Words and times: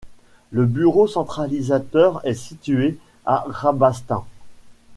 Le 0.49 0.65
bureau 0.65 1.05
centralisateur 1.05 2.21
est 2.25 2.33
situé 2.33 2.97
à 3.27 3.43
Rabastens. 3.47 4.25